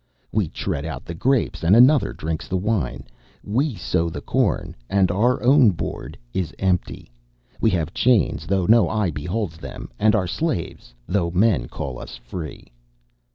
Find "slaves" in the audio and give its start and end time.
10.25-10.95